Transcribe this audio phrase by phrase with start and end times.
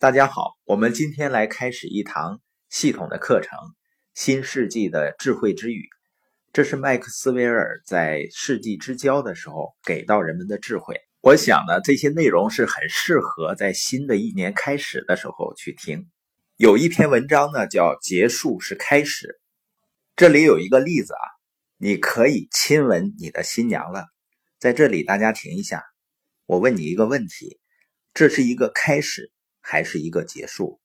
[0.00, 3.58] 大家好，我们今天来开始一堂系统的课程——
[4.14, 5.88] 新世纪的智慧之语。
[6.52, 10.94] 这是麦克斯韦尔在世纪之交的时候给到人们的智慧。
[11.20, 16.08] 我想呢，这些内容是很适合在新的一年开始的时候去听。
[16.54, 19.40] 有一篇文章呢，叫“结束是开始”。
[20.14, 21.26] 这里有一个例子啊，
[21.76, 24.04] 你可以亲吻你的新娘了。
[24.60, 25.82] 在这里，大家停一下，
[26.46, 27.58] 我问你一个问题：
[28.14, 29.32] 这是一个开始？
[29.70, 30.80] 还是一个结束。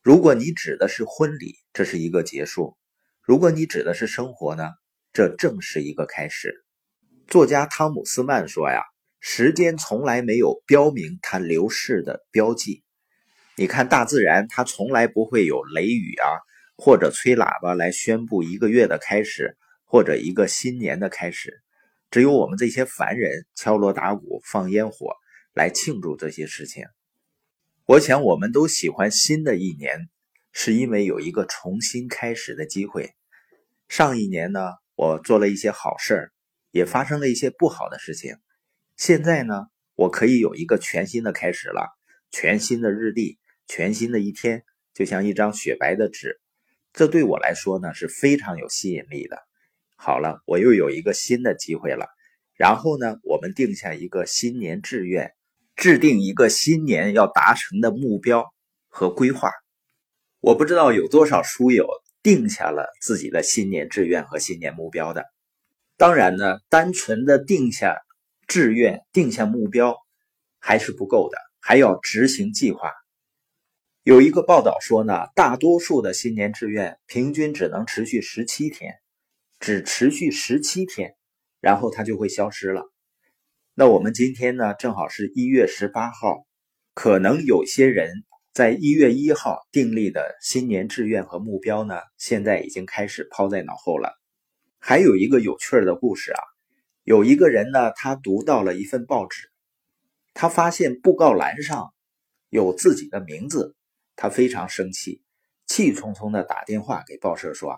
[0.00, 2.78] 如果你指的是婚礼，这是一个结束；
[3.20, 4.70] 如果你指的是生活呢，
[5.12, 6.64] 这正是一个开始。
[7.28, 8.80] 作家汤姆斯曼说呀
[9.20, 12.82] ：“时间从来没有标明它流逝的标记。
[13.56, 16.40] 你看大自然，它从来不会有雷雨啊，
[16.78, 21.60] 或者吹喇叭来宣布一个月的开始，或者一个新年的开始。
[22.10, 25.12] 只有我们这些凡人敲锣打鼓、放烟火
[25.52, 26.84] 来庆祝这些事情。”
[27.86, 30.08] 我想，我们都喜欢新的一年，
[30.52, 33.12] 是因为有一个重新开始的机会。
[33.88, 34.60] 上一年呢，
[34.94, 36.32] 我做了一些好事儿，
[36.70, 38.36] 也发生了一些不好的事情。
[38.96, 41.86] 现在呢，我可以有一个全新的开始了，
[42.30, 46.40] 全新的日历，全新的一天，就像一张雪白的纸。
[46.94, 49.36] 这对我来说呢，是非常有吸引力的。
[49.96, 52.06] 好了，我又有一个新的机会了。
[52.54, 55.34] 然后呢，我们定下一个新年志愿。
[55.76, 58.44] 制定一个新年要达成的目标
[58.88, 59.50] 和规划。
[60.40, 61.88] 我不知道有多少书友
[62.22, 65.24] 定下了自己的新年志愿和新年目标的。
[65.96, 67.96] 当然呢，单纯的定下
[68.46, 69.96] 志愿、定下目标
[70.58, 72.92] 还是不够的，还要执行计划。
[74.02, 78.94] 有一个报道说呢，大多数的新年志愿平均只能持续十七天，
[79.60, 81.14] 只持续十七天，
[81.60, 82.82] 然后它就会消失了。
[83.76, 86.46] 那我们今天呢，正好是一月十八号，
[86.94, 88.22] 可能有些人
[88.52, 94.12] 在一月一号订立的新年志愿和目标呢，现在已经开始抛在脑后了。
[94.78, 96.40] 还有一个有趣的故事啊，
[97.02, 99.50] 有一个人呢，他读到了一份报纸，
[100.34, 101.92] 他发现布告栏上
[102.50, 103.74] 有自己的名字，
[104.14, 105.20] 他非常生气，
[105.66, 107.76] 气冲冲的打电话给报社说：“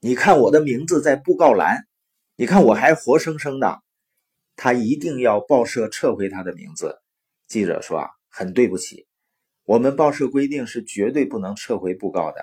[0.00, 1.86] 你看我的名字在布告栏，
[2.34, 3.80] 你看我还活生生的。”
[4.56, 6.98] 他一定要报社撤回他的名字。
[7.46, 9.06] 记者说：“啊，很对不起，
[9.64, 12.40] 我们报社规定是绝对不能撤回布告的。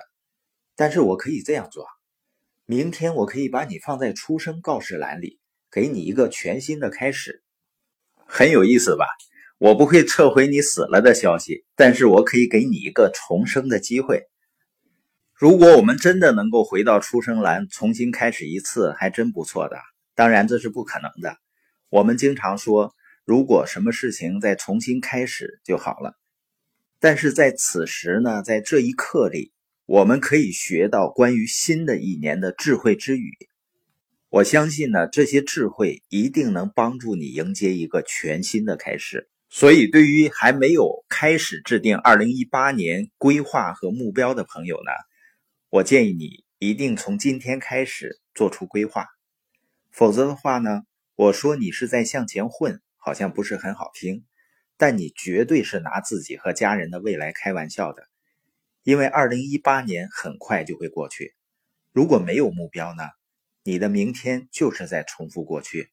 [0.76, 1.86] 但是我可以这样做，
[2.64, 7.42] 明天我可以把你放在出生告示栏里，给你一个全新的开始，
[8.26, 9.04] 很有意思吧？
[9.58, 14.24] 我不会撤回你死了的消息，但是我可以给你一个重生的机会。
[15.32, 19.76] 如果我们真的能够回到出生栏重新开始一次，还真不错的。
[20.14, 21.36] 当然这是不可能的。”
[21.94, 22.92] 我们经常说，
[23.24, 26.18] 如果什么事情再重新开始就好了。
[26.98, 29.52] 但是在此时呢，在这一刻里，
[29.86, 33.30] 我们可以学到关于新的一年的智慧之语。
[34.28, 39.28] 我相信呢，这些智慧一定能帮助你迎接一个全新的开始。
[39.48, 44.90] 所以，对于还没有开始制定2018年规划和目标的朋友呢，
[45.70, 49.06] 我建议你一定从今天开始做出规划，
[49.92, 50.82] 否则的话呢。
[51.16, 54.24] 我说你是在向前混，好像不是很好听，
[54.76, 58.02] 但你绝对是拿自己和家人的未来开玩笑的，
[58.82, 61.34] 因为二零一八年很快就会过去。
[61.92, 63.04] 如果没有目标呢？
[63.62, 65.90] 你的明天就是在重复过去。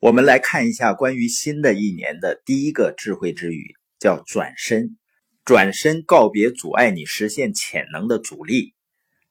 [0.00, 4.98] 我们来看一下关于新的一年的第一个智慧之语，叫转身。
[5.44, 8.74] 转身告别阻碍你实现潜能的阻力，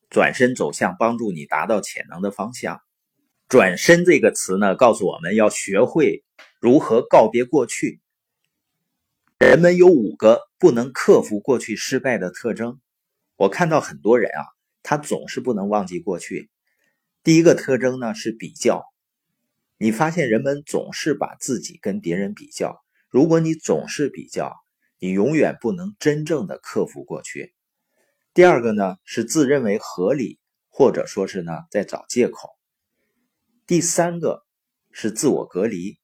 [0.09, 2.81] 转身走向帮助你达到潜能的方向。
[3.51, 6.23] 转身这个词呢，告诉我们要学会
[6.62, 8.00] 如何告别过去。
[9.39, 12.79] 人们有五个不能克服过去失败的特征。
[13.35, 14.40] 我看到很多人啊，
[14.84, 16.50] 他总是不能忘记过去。
[17.23, 18.85] 第一个特征呢是比较。
[19.78, 22.81] 你发现人们总是把自己跟别人比较。
[23.09, 24.56] 如果你总是比较，
[24.97, 27.53] 你永远不能真正的克服过去。
[28.34, 30.40] 第二个呢是自认为合理，
[30.70, 32.47] 或者说是呢在找借口。
[33.72, 34.44] 第三个
[34.91, 35.97] 是自我隔离，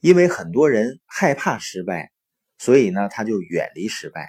[0.00, 2.12] 因为很多人害怕失败，
[2.58, 4.28] 所以呢他就远离失败。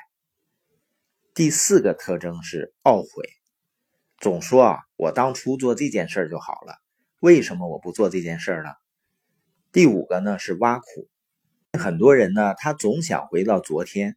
[1.34, 3.28] 第四个特征是懊悔，
[4.18, 6.78] 总说啊我当初做这件事就好了，
[7.20, 8.70] 为什么我不做这件事呢？
[9.74, 11.10] 第五个呢是挖苦，
[11.78, 14.16] 很多人呢他总想回到昨天，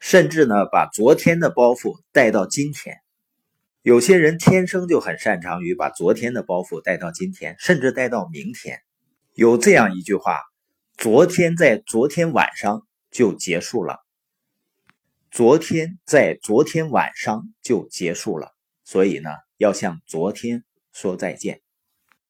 [0.00, 2.96] 甚至呢把昨天的包袱带到今天。
[3.86, 8.80] 有些人天生就很擅长于把昨天的包袱带到今天，甚至带到明天。
[9.32, 10.40] 有这样一句话
[10.98, 14.00] ：“昨天在昨天晚上就结束了，
[15.30, 21.60] 昨天在昨天晚上就结束了，所以呢，要向昨天说再见。